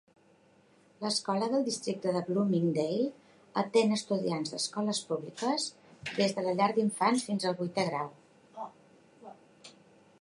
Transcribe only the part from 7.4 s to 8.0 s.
al vuitè